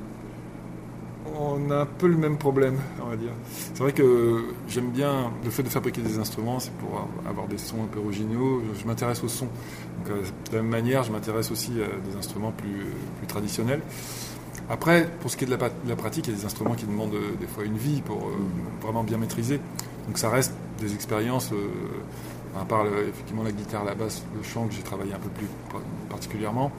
on 1.38 1.70
a 1.70 1.80
un 1.80 1.86
peu 1.86 2.06
le 2.06 2.16
même 2.16 2.38
problème, 2.38 2.78
on 3.02 3.08
va 3.08 3.16
dire. 3.16 3.32
C'est 3.74 3.82
vrai 3.82 3.92
que 3.92 4.44
j'aime 4.68 4.90
bien 4.90 5.30
le 5.44 5.50
fait 5.50 5.62
de 5.62 5.68
fabriquer 5.68 6.02
des 6.02 6.18
instruments, 6.18 6.60
c'est 6.60 6.72
pour 6.74 7.08
avoir 7.28 7.46
des 7.46 7.58
sons 7.58 7.82
un 7.84 7.86
peu 7.86 7.98
originaux. 7.98 8.62
Je 8.78 8.86
m'intéresse 8.86 9.22
au 9.22 9.28
son. 9.28 9.46
Donc, 9.46 10.10
euh, 10.10 10.22
de 10.50 10.56
la 10.56 10.62
même 10.62 10.70
manière, 10.70 11.02
je 11.02 11.12
m'intéresse 11.12 11.50
aussi 11.50 11.72
à 11.82 12.08
des 12.08 12.16
instruments 12.16 12.52
plus, 12.52 12.86
plus 13.18 13.26
traditionnels. 13.26 13.80
Après, 14.68 15.08
pour 15.20 15.30
ce 15.30 15.36
qui 15.36 15.44
est 15.44 15.46
de 15.46 15.56
la, 15.88 15.96
pratique, 15.96 16.28
il 16.28 16.30
y 16.32 16.36
a 16.36 16.38
des 16.38 16.44
instruments 16.44 16.74
qui 16.74 16.86
demandent 16.86 17.14
euh, 17.14 17.32
des 17.40 17.46
fois 17.46 17.64
une 17.64 17.76
vie 17.76 18.02
pour 18.02 18.30
vraiment 18.82 19.02
bien 19.02 19.18
maîtriser. 19.18 19.60
Donc 20.10 20.18
ça 20.18 20.28
reste 20.28 20.52
des 20.80 20.92
expériences, 20.92 21.52
euh, 21.52 22.60
à 22.60 22.64
part 22.64 22.84
effectivement 23.08 23.44
la 23.44 23.52
guitare, 23.52 23.84
la 23.84 23.94
basse, 23.94 24.24
le 24.36 24.42
chant 24.42 24.66
que 24.66 24.74
j'ai 24.74 24.82
travaillé 24.82 25.12
un 25.12 25.20
peu 25.20 25.28
plus 25.28 25.46
particulièrement. 26.08 26.72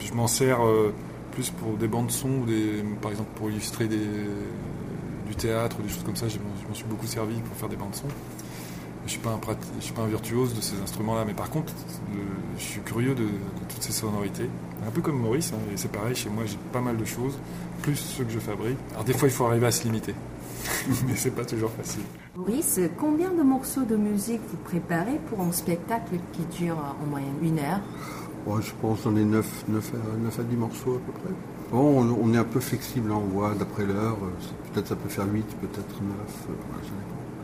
je 0.00 0.12
m'en 0.14 0.26
sers 0.26 0.66
euh, 0.66 0.92
plus 1.30 1.50
pour 1.50 1.76
des 1.76 1.86
bandes 1.86 2.10
son, 2.10 2.28
ou 2.28 2.44
des, 2.44 2.82
par 3.00 3.12
exemple 3.12 3.30
pour 3.36 3.50
illustrer 3.50 3.86
du 3.86 5.36
théâtre 5.36 5.76
ou 5.78 5.82
des 5.84 5.88
choses 5.88 6.02
comme 6.02 6.16
ça. 6.16 6.26
Je 6.26 6.38
m'en 6.38 6.74
suis 6.74 6.86
beaucoup 6.86 7.06
servi 7.06 7.36
pour 7.36 7.56
faire 7.56 7.68
des 7.68 7.76
bandes 7.76 7.94
son. 7.94 8.08
Je 9.06 9.12
suis, 9.12 9.20
suis, 9.78 9.92
pas 9.92 10.02
un 10.02 10.06
virtuose 10.08 10.54
de 10.54 10.60
ces 10.60 10.76
instruments-là, 10.82 11.24
mais 11.24 11.34
par 11.34 11.50
contre, 11.50 11.72
je 12.58 12.62
suis 12.64 12.80
curieux 12.80 13.14
de, 13.14 13.28
toutes 13.68 13.82
ces 13.82 13.92
sonorités. 13.92 14.50
Un 14.84 14.90
peu 14.90 15.02
comme 15.02 15.20
Maurice, 15.20 15.52
hein, 15.54 15.60
et 15.72 15.76
c'est 15.76 15.92
pareil, 15.92 16.16
chez 16.16 16.30
moi 16.30 16.42
j'ai 16.46 16.58
pas 16.72 16.80
mal 16.80 16.96
de 16.96 17.04
choses, 17.04 17.38
plus 17.82 17.94
ceux 17.94 18.24
que 18.24 18.32
je 18.32 18.40
fabrique. 18.40 18.76
Alors 18.90 19.04
des 19.04 19.12
fois 19.12 19.28
il 19.28 19.34
faut 19.34 19.46
arriver 19.46 19.68
à 19.68 19.70
se 19.70 19.84
limiter. 19.84 20.16
mais 21.06 21.14
c'est 21.16 21.30
pas 21.30 21.44
toujours 21.44 21.70
facile. 21.70 22.02
Maurice, 22.36 22.80
combien 22.98 23.30
de 23.30 23.42
morceaux 23.42 23.84
de 23.84 23.96
musique 23.96 24.40
vous 24.50 24.56
préparez 24.58 25.20
pour 25.28 25.40
un 25.40 25.52
spectacle 25.52 26.16
qui 26.32 26.42
dure 26.62 26.76
en 27.02 27.06
moyenne 27.06 27.36
une 27.42 27.58
heure? 27.58 27.80
Je 28.60 28.72
pense 28.80 29.02
qu'on 29.02 29.16
est 29.16 29.24
9, 29.24 29.64
9, 29.68 29.92
à, 30.38 30.42
10 30.42 30.56
morceaux 30.56 30.94
à 30.94 31.00
peu 31.06 31.12
près. 31.12 31.34
Bon, 31.70 32.16
on, 32.22 32.32
est 32.32 32.38
un 32.38 32.44
peu 32.44 32.60
flexible, 32.60 33.12
hein, 33.12 33.20
on 33.22 33.28
voit 33.28 33.54
d'après 33.54 33.84
l'heure, 33.84 34.16
peut-être 34.72 34.88
ça 34.88 34.96
peut 34.96 35.10
faire 35.10 35.26
8, 35.30 35.44
peut-être 35.60 36.00
9, 36.00 36.56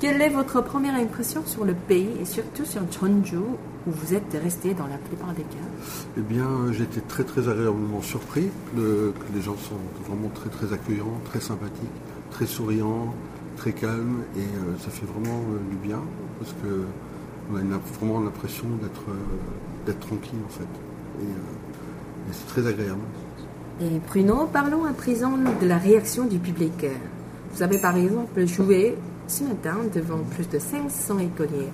Quelle 0.01 0.23
est 0.23 0.31
votre 0.31 0.63
première 0.63 0.95
impression 0.95 1.43
sur 1.45 1.67
le 1.67 1.75
pays 1.75 2.09
et 2.23 2.25
surtout 2.25 2.65
sur 2.65 2.81
Jeonju 2.91 3.37
où 3.37 3.91
vous 3.91 4.15
êtes 4.15 4.35
resté 4.43 4.73
dans 4.73 4.87
la 4.87 4.97
plupart 4.97 5.35
des 5.35 5.43
cas? 5.43 5.69
Eh 6.17 6.23
bien, 6.23 6.73
j'étais 6.73 7.03
très 7.03 7.25
très 7.25 7.51
agréablement 7.51 8.01
surpris 8.01 8.49
que 8.75 9.13
les 9.35 9.43
gens 9.43 9.57
sont 9.59 9.77
vraiment 10.09 10.31
très 10.31 10.49
très 10.49 10.73
accueillants, 10.73 11.21
très 11.27 11.41
sympathiques, 11.41 11.91
très 12.35 12.47
souriants, 12.47 13.15
très 13.57 13.73
calmes 13.73 14.25
et 14.37 14.41
euh, 14.41 14.77
ça 14.79 14.91
fait 14.91 15.07
vraiment 15.07 15.39
euh, 15.39 15.71
du 15.71 15.77
bien 15.77 16.03
parce 16.39 16.53
que 16.53 16.85
on 17.53 17.57
a 17.57 17.79
vraiment 17.99 18.21
l'impression 18.21 18.67
d'être 18.83 19.09
euh, 19.09 19.87
d'être 19.87 20.01
tranquille 20.01 20.41
en 20.45 20.51
fait 20.51 20.73
et, 21.21 21.31
et 21.31 22.33
c'est 22.33 22.47
très 22.49 22.67
agréable. 22.67 23.01
Et 23.81 24.01
Bruno, 24.09 24.49
parlons 24.53 24.85
à 24.85 24.93
présent 24.93 25.37
de 25.61 25.67
la 25.67 25.79
réaction 25.79 26.25
du 26.25 26.39
public. 26.39 26.87
Vous 27.55 27.63
avez 27.63 27.79
par 27.79 27.97
exemple 27.97 28.47
joué 28.47 28.97
ce 29.29 29.45
matin 29.45 29.77
devant 29.95 30.19
plus 30.35 30.49
de 30.49 30.59
500 30.59 31.19
écoliers. 31.19 31.71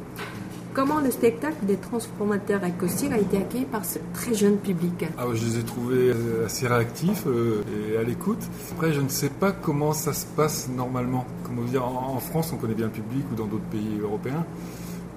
Comment 0.73 1.01
le 1.01 1.11
spectacle 1.11 1.67
des 1.67 1.77
transformateurs 1.77 2.63
acoustiques 2.63 3.11
a 3.11 3.19
été 3.19 3.39
accueilli 3.39 3.65
par 3.65 3.85
ce 3.85 3.99
très 4.15 4.35
jeune 4.35 4.57
public? 4.57 5.05
Ah, 5.19 5.25
Je 5.35 5.45
les 5.45 5.59
ai 5.59 5.63
trouvés 5.65 6.13
assez 6.47 6.69
réactifs 6.69 7.25
euh, 7.27 7.63
et 7.93 7.97
à 7.97 8.05
l'écoute. 8.05 8.39
Après, 8.71 8.93
je 8.93 9.01
ne 9.01 9.09
sais 9.09 9.31
pas 9.31 9.51
comment 9.51 9.93
ça 9.93 10.13
se 10.13 10.27
passe 10.27 10.69
normalement. 10.69 11.27
Comment 11.45 11.63
dire, 11.63 11.85
en, 11.85 12.21
France, 12.21 12.53
on 12.55 12.57
connaît 12.57 12.75
bien 12.75 12.87
le 12.87 12.93
public 12.93 13.25
ou 13.33 13.35
dans 13.35 13.47
d'autres 13.47 13.65
pays 13.65 13.99
européens. 14.01 14.47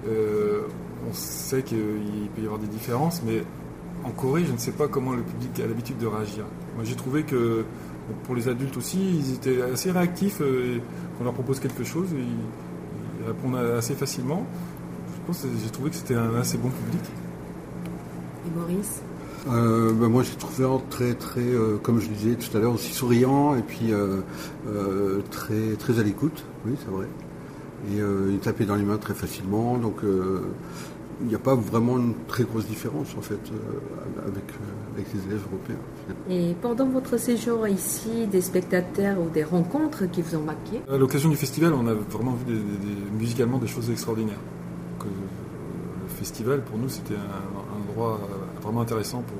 Euh, 0.08 0.62
on 1.08 1.14
sait 1.14 1.62
qu'il 1.62 1.78
peut 2.34 2.42
y 2.42 2.46
avoir 2.46 2.58
des 2.58 2.66
différences, 2.66 3.22
mais 3.24 3.44
en 4.02 4.10
Corée, 4.10 4.44
je 4.44 4.52
ne 4.52 4.58
sais 4.58 4.72
pas 4.72 4.88
comment 4.88 5.12
le 5.12 5.22
public 5.22 5.60
a 5.60 5.68
l'habitude 5.68 5.98
de 5.98 6.06
réagir. 6.08 6.44
Moi, 6.74 6.84
j'ai 6.84 6.96
trouvé 6.96 7.22
que 7.22 7.64
pour 8.24 8.34
les 8.34 8.48
adultes 8.48 8.76
aussi, 8.76 8.98
ils 8.98 9.34
étaient 9.34 9.62
assez 9.62 9.92
réactifs. 9.92 10.40
Euh, 10.40 10.78
qu'on 11.16 11.22
leur 11.22 11.32
propose 11.32 11.60
quelque 11.60 11.84
chose, 11.84 12.08
ils, 12.12 13.24
répondent 13.24 13.56
assez 13.56 13.94
facilement. 13.94 14.44
Je 15.24 15.32
pense 15.32 15.46
j'ai 15.64 15.70
trouvé 15.70 15.90
que 15.90 15.96
c'était 15.96 16.16
un 16.16 16.34
assez 16.34 16.58
bon 16.58 16.68
public. 16.68 17.00
Et 18.46 18.58
Maurice? 18.58 19.00
Euh, 19.48 19.92
bah, 19.92 20.08
moi 20.08 20.22
j'ai 20.22 20.36
trouvé 20.36 20.66
très 20.90 21.14
très 21.14 21.40
euh, 21.40 21.78
comme 21.82 21.98
je 21.98 22.08
disais 22.08 22.34
tout 22.34 22.54
à 22.56 22.60
l'heure 22.60 22.74
aussi 22.74 22.92
souriant 22.92 23.54
et 23.56 23.62
puis 23.62 23.92
très 25.30 25.76
très 25.78 26.00
à 26.00 26.02
l'écoute 26.02 26.44
oui 26.64 26.72
c'est 26.78 26.90
vrai 26.90 27.06
et 27.92 28.00
il 28.32 28.38
tapait 28.38 28.64
dans 28.64 28.76
les 28.76 28.84
mains 28.84 28.96
très 28.96 29.12
facilement 29.12 29.76
donc 29.76 30.00
il 31.20 31.28
n'y 31.28 31.34
a 31.34 31.38
pas 31.38 31.54
vraiment 31.54 31.98
une 31.98 32.14
très 32.26 32.44
grosse 32.44 32.66
différence 32.66 33.14
en 33.16 33.20
fait 33.20 33.34
euh, 33.34 34.26
avec, 34.26 34.44
euh, 34.50 34.94
avec, 34.94 35.06
les 35.14 35.20
élèves 35.26 35.42
européens. 35.50 35.78
Et 36.28 36.54
pendant 36.60 36.86
votre 36.86 37.18
séjour 37.18 37.66
ici, 37.68 38.26
des 38.30 38.40
spectateurs 38.40 39.18
ou 39.20 39.28
des 39.30 39.44
rencontres 39.44 40.10
qui 40.10 40.22
vous 40.22 40.36
ont 40.36 40.42
marqué? 40.42 40.80
À 40.90 40.96
l'occasion 40.96 41.28
du 41.28 41.36
festival, 41.36 41.72
on 41.72 41.86
a 41.86 41.94
vraiment 41.94 42.36
vu 42.46 42.56
musicalement 43.18 43.58
des 43.58 43.66
choses 43.66 43.90
extraordinaires. 43.90 44.40
Euh, 46.40 46.58
pour 46.58 46.78
nous, 46.78 46.88
c'était 46.88 47.14
un, 47.14 47.90
endroit 47.90 48.20
vraiment 48.62 48.80
intéressant 48.80 49.22
pour 49.22 49.36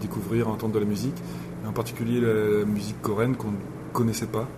découvrir, 0.00 0.48
entendre 0.48 0.74
de 0.74 0.78
la 0.78 0.84
musique, 0.84 1.16
et 1.64 1.66
en 1.66 1.72
particulier 1.72 2.20
la 2.20 2.64
musique 2.64 3.00
coréenne 3.02 3.36
qu'on 3.36 3.50
ne 3.50 3.56
connaissait 3.92 4.26
pas. 4.26 4.48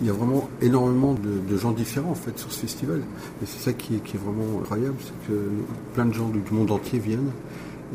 Il 0.00 0.06
y 0.06 0.10
a 0.10 0.12
vraiment 0.12 0.48
énormément 0.60 1.14
de, 1.14 1.56
gens 1.56 1.72
différents 1.72 2.10
en 2.10 2.14
fait 2.14 2.38
sur 2.38 2.52
ce 2.52 2.60
festival. 2.60 3.02
Et 3.42 3.46
c'est 3.46 3.58
ça 3.58 3.72
qui 3.72 3.94
est, 3.96 4.16
vraiment 4.16 4.60
incroyable, 4.60 4.96
c'est 5.00 5.28
que 5.28 5.48
plein 5.94 6.06
de 6.06 6.12
gens 6.12 6.28
du 6.28 6.42
monde 6.52 6.70
entier 6.70 6.98
viennent 6.98 7.30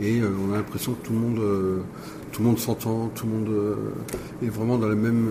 et 0.02 0.20
euh, 0.20 0.30
on 0.48 0.54
a 0.54 0.58
l'impression 0.58 0.94
que 0.94 1.06
tout 1.06 1.14
le 1.14 1.20
monde, 1.20 1.40
euh, 1.40 1.82
tout 2.36 2.42
le 2.42 2.50
monde 2.50 2.60
s'entend, 2.60 3.10
tout 3.16 3.26
le 3.26 3.32
monde 3.32 3.50
euh, 3.50 3.76
est 4.44 4.50
vraiment 4.50 4.78
dans 4.78 4.90
la 4.90 4.96
même, 4.96 5.26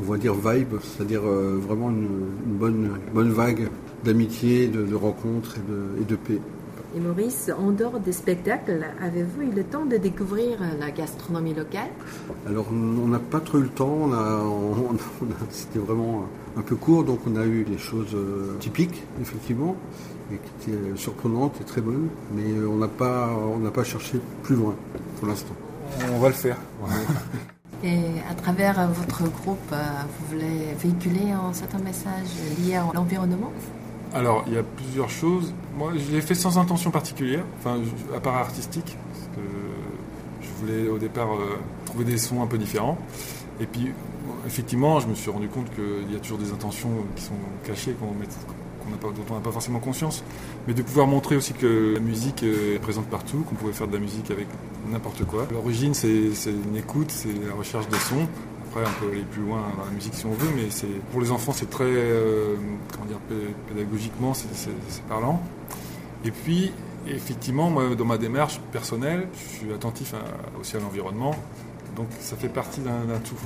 on 0.00 0.10
va 0.10 0.18
dire 0.18 0.34
vibe, 0.34 0.74
c'est-à-dire 0.82 1.22
vraiment 1.22 1.90
une, 1.90 2.08
bonne, 2.46 2.98
bonne 3.14 3.30
vague 3.30 3.68
d'amitié, 4.04 4.66
de, 4.66 4.94
rencontres 4.94 5.56
et 6.00 6.04
de 6.04 6.16
paix. 6.16 6.40
Et 6.96 7.00
Maurice, 7.00 7.50
en 7.56 7.72
dehors 7.72 8.00
des 8.00 8.12
spectacles, 8.12 8.86
avez-vous 9.02 9.42
eu 9.42 9.54
le 9.54 9.64
temps 9.64 9.84
de 9.84 9.98
découvrir 9.98 10.58
la 10.80 10.90
gastronomie 10.90 11.52
locale? 11.52 11.90
Alors, 12.46 12.66
on 12.72 13.06
n'a 13.06 13.18
pas 13.18 13.40
trop 13.40 13.58
eu 13.58 13.62
le 13.62 13.68
temps. 13.68 14.10
C'était 15.50 15.78
vraiment 15.78 16.24
un 16.56 16.62
peu 16.62 16.74
court, 16.74 17.04
donc 17.04 17.20
on 17.26 17.36
a 17.36 17.44
eu 17.44 17.64
des 17.64 17.78
choses 17.78 18.14
euh, 18.14 18.56
typiques, 18.60 19.02
effectivement, 19.20 19.76
et 20.32 20.36
qui 20.36 20.70
étaient 20.70 20.96
surprenantes 20.96 21.60
et 21.60 21.64
très 21.64 21.82
bonnes. 21.82 22.08
Mais 22.34 22.50
euh, 22.50 22.66
on 22.66 22.78
n'a 22.78 22.88
pas, 22.88 23.30
pas 23.74 23.84
cherché 23.84 24.18
plus 24.42 24.56
loin 24.56 24.74
pour 25.18 25.28
l'instant. 25.28 25.54
On 26.12 26.18
va 26.18 26.28
le 26.28 26.34
faire. 26.34 26.56
Et 27.84 28.00
à 28.30 28.34
travers 28.34 28.88
votre 28.88 29.22
groupe, 29.30 29.58
euh, 29.72 29.84
vous 30.18 30.26
voulez 30.34 30.74
véhiculer 30.78 31.30
un 31.30 31.52
certain 31.52 31.78
message 31.78 32.28
lié 32.58 32.76
à 32.76 32.86
l'environnement? 32.94 33.52
Alors, 34.14 34.44
il 34.46 34.54
y 34.54 34.58
a 34.58 34.62
plusieurs 34.62 35.10
choses. 35.10 35.52
Moi, 35.76 35.92
je 35.94 36.10
l'ai 36.10 36.22
fait 36.22 36.34
sans 36.34 36.58
intention 36.58 36.90
particulière, 36.90 37.44
enfin, 37.58 37.78
à 38.14 38.20
part 38.20 38.36
artistique, 38.36 38.96
parce 39.12 39.36
que 39.36 39.42
je 40.40 40.48
voulais 40.60 40.88
au 40.88 40.98
départ 40.98 41.32
euh, 41.34 41.58
trouver 41.84 42.04
des 42.04 42.18
sons 42.18 42.42
un 42.42 42.46
peu 42.46 42.56
différents. 42.56 42.96
Et 43.60 43.66
puis, 43.66 43.92
effectivement, 44.46 45.00
je 45.00 45.08
me 45.08 45.14
suis 45.14 45.30
rendu 45.30 45.48
compte 45.48 45.70
qu'il 45.74 46.12
y 46.12 46.16
a 46.16 46.20
toujours 46.20 46.38
des 46.38 46.50
intentions 46.52 46.90
qui 47.14 47.22
sont 47.22 47.34
cachées, 47.64 47.94
dont 49.00 49.24
on 49.30 49.34
n'a 49.34 49.40
pas 49.40 49.52
forcément 49.52 49.78
conscience. 49.78 50.24
Mais 50.66 50.74
de 50.74 50.82
pouvoir 50.82 51.06
montrer 51.06 51.36
aussi 51.36 51.52
que 51.52 51.94
la 51.94 52.00
musique 52.00 52.42
est 52.42 52.80
présente 52.80 53.06
partout, 53.06 53.38
qu'on 53.48 53.54
pouvait 53.54 53.72
faire 53.72 53.88
de 53.88 53.94
la 53.94 54.00
musique 54.00 54.30
avec 54.30 54.46
n'importe 54.90 55.24
quoi. 55.24 55.46
L'origine, 55.50 55.94
c'est 55.94 56.08
une 56.46 56.76
écoute, 56.76 57.10
c'est 57.10 57.28
la 57.46 57.54
recherche 57.54 57.88
des 57.88 57.98
sons 57.98 58.26
on 58.84 59.04
peut 59.04 59.12
aller 59.12 59.22
plus 59.22 59.42
loin 59.42 59.62
dans 59.76 59.84
la 59.84 59.90
musique 59.90 60.14
si 60.14 60.26
on 60.26 60.32
veut, 60.32 60.50
mais 60.54 60.68
pour 61.10 61.20
les 61.20 61.30
enfants, 61.30 61.52
c'est 61.52 61.70
très, 61.70 61.84
euh, 61.86 62.56
comment 62.92 63.06
dire, 63.06 63.18
pédagogiquement, 63.68 64.34
c'est 64.34 65.02
parlant. 65.08 65.42
Et 66.24 66.30
puis, 66.30 66.72
effectivement, 67.06 67.70
moi, 67.70 67.94
dans 67.94 68.04
ma 68.04 68.18
démarche 68.18 68.60
personnelle, 68.72 69.28
je 69.34 69.58
suis 69.58 69.72
attentif 69.72 70.14
aussi 70.60 70.76
à 70.76 70.80
l'environnement, 70.80 71.34
donc 71.96 72.08
ça 72.20 72.36
fait 72.36 72.48
partie 72.48 72.80
d'un 72.80 73.18
tout. 73.24 73.36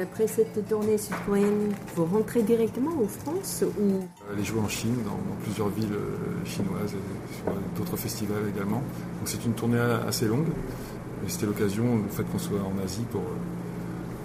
Après 0.00 0.26
cette 0.26 0.68
tournée 0.68 0.98
sud-coréenne, 0.98 1.72
vous 1.94 2.04
rentrez 2.04 2.42
directement 2.42 2.92
en 3.02 3.06
France 3.06 3.64
ou? 3.78 4.00
Aller 4.32 4.44
jouer 4.44 4.60
en 4.60 4.68
Chine, 4.68 4.96
dans, 5.04 5.18
plusieurs 5.42 5.68
villes 5.68 5.92
euh, 5.92 6.44
chinoises 6.44 6.94
et 6.94 7.36
sur 7.36 7.52
d'autres 7.76 7.96
festivals 7.96 8.48
également. 8.54 8.82
Donc 9.18 9.24
c'est 9.24 9.44
une 9.44 9.52
tournée 9.52 9.78
assez 9.78 10.26
longue. 10.26 10.48
Et 11.26 11.28
c'était 11.30 11.46
l'occasion, 11.46 11.96
le 11.96 12.08
fait 12.08 12.24
qu'on 12.24 12.38
soit 12.38 12.58
en 12.58 12.84
Asie, 12.84 13.04
pour, 13.10 13.22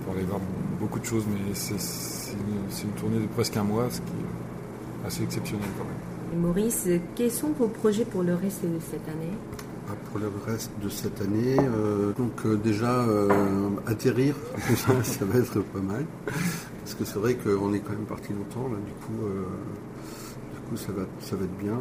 pour, 0.06 0.14
aller 0.14 0.24
voir 0.24 0.40
beaucoup 0.80 1.00
de 1.00 1.06
choses. 1.06 1.26
Mais 1.28 1.54
c'est 1.54 1.74
une, 1.74 2.90
une, 2.90 2.96
tournée 3.00 3.20
de 3.20 3.28
presque 3.28 3.58
un 3.58 3.64
mois, 3.64 3.88
ce 3.90 4.00
qui 4.00 4.14
est 4.14 5.08
assez 5.08 5.24
exceptionnel 5.24 5.68
quand 5.78 5.86
même. 5.86 6.34
Et 6.34 6.36
Maurice, 6.36 6.88
quels 7.16 7.32
sont 7.32 7.52
vos 7.58 7.68
projets 7.68 8.06
pour 8.06 8.24
le 8.24 8.36
reste 8.36 8.64
de 8.64 8.80
cette 8.80 9.08
année? 9.08 9.34
Pour 10.10 10.20
le 10.20 10.32
reste 10.46 10.72
de 10.82 10.90
cette 10.90 11.22
année. 11.22 11.58
Euh, 11.60 12.14
donc 12.14 12.46
euh, 12.46 12.56
déjà 12.56 12.92
euh, 12.92 13.70
atterrir, 13.88 14.36
ça 14.76 15.26
va 15.26 15.40
être 15.40 15.60
pas 15.62 15.80
mal. 15.80 16.06
Parce 16.26 16.96
que 16.96 17.06
c'est 17.06 17.20
vrai 17.20 17.36
qu'on 17.36 17.74
est 17.74 17.80
quand 17.80 17.94
même 17.94 18.06
parti 18.06 18.34
longtemps, 18.34 18.70
là, 18.70 18.78
du 18.78 18.92
coup, 19.06 19.24
du 20.54 20.60
coup 20.70 20.78
ça, 20.78 20.92
va, 20.92 21.04
ça 21.22 21.36
va 21.36 21.44
être 21.46 21.58
bien. 21.58 21.78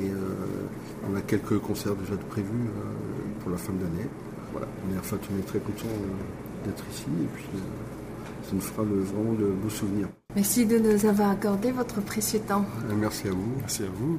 Et 0.00 0.10
on 1.08 1.14
a 1.16 1.20
quelques 1.20 1.58
concerts 1.58 1.94
déjà 1.94 2.16
prévus 2.30 2.70
pour 3.40 3.50
la 3.50 3.58
fin 3.58 3.72
de 3.72 3.82
l'année. 3.82 4.08
Voilà, 4.52 4.66
est, 4.66 4.98
enfin, 4.98 5.16
on 5.32 5.38
est 5.38 5.46
très 5.46 5.60
content 5.60 5.88
d'être 6.64 6.84
ici 6.92 7.06
et 7.22 7.28
puis 7.34 7.46
ça 8.42 8.50
nous 8.52 8.60
fera 8.60 8.82
vraiment 8.82 9.32
de 9.34 9.46
beaux 9.46 9.70
souvenirs. 9.70 10.08
Merci 10.34 10.66
de 10.66 10.78
nous 10.78 11.06
avoir 11.06 11.30
accordé 11.30 11.72
votre 11.72 12.00
précieux 12.00 12.40
temps. 12.40 12.64
Merci 12.96 13.28
à 13.28 13.32
vous. 13.32 13.52
Merci 13.60 13.82
à 13.84 13.90
vous. 13.94 14.18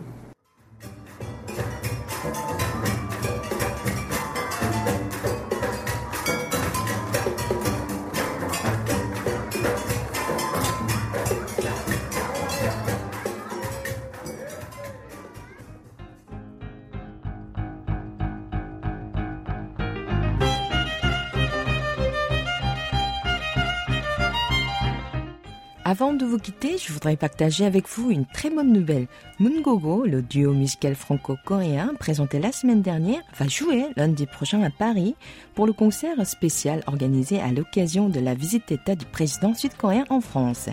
Avant 25.94 26.14
de 26.14 26.26
vous 26.26 26.40
quitter, 26.40 26.80
je 26.80 26.92
voudrais 26.92 27.16
partager 27.16 27.68
avec 27.68 27.88
vous 27.88 28.10
une 28.10 28.26
très 28.26 28.50
bonne 28.50 28.74
nouvelle. 28.74 29.06
Mungogo, 29.40 30.06
le 30.08 30.24
duo 30.24 30.52
musical 30.52 30.96
franco-coréen 30.96 31.92
présenté 32.00 32.40
la 32.40 32.52
semaine 32.52 32.82
dernière, 32.82 33.22
va 33.38 33.48
jouer 33.48 33.86
lundi 33.96 34.26
prochain 34.26 34.64
à 34.64 34.72
Paris 34.72 35.14
pour 35.54 35.68
le 35.68 35.74
concert 35.74 36.26
spécial 36.26 36.82
organisé 36.88 37.40
à 37.40 37.52
l'occasion 37.52 38.10
de 38.10 38.20
la 38.20 38.34
visite 38.34 38.70
d'État 38.70 38.96
du 38.96 39.06
président 39.06 39.54
sud-coréen 39.54 40.06
en 40.10 40.20
France. 40.20 40.68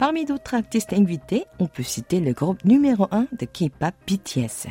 Parmi 0.00 0.24
d'autres 0.24 0.56
artistes 0.56 0.92
invités, 0.92 1.44
on 1.60 1.68
peut 1.68 1.84
citer 1.84 2.18
le 2.18 2.32
groupe 2.32 2.64
numéro 2.64 3.06
1 3.12 3.28
de 3.38 3.46
K-pop 3.46 3.94
BTS. 4.08 4.66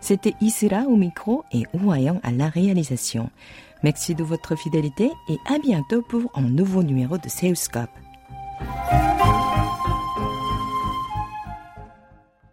C'était 0.00 0.32
Isra 0.40 0.84
au 0.88 0.96
micro 0.96 1.44
et 1.52 1.64
Ouayang 1.74 2.20
à 2.22 2.30
la 2.30 2.48
réalisation. 2.48 3.28
Merci 3.82 4.14
de 4.14 4.24
votre 4.24 4.56
fidélité 4.56 5.10
et 5.28 5.36
à 5.46 5.58
bientôt 5.58 6.00
pour 6.00 6.30
un 6.34 6.48
nouveau 6.48 6.82
numéro 6.82 7.18
de 7.18 7.28
Seuscope. 7.28 7.90
Música 8.58 9.45